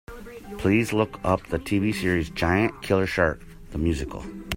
[0.57, 4.25] Please look up the TV series Giant Killer Shark: The Musical.